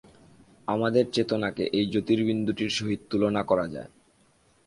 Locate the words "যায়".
3.67-3.89